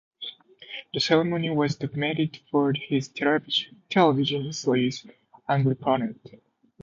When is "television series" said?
3.09-5.05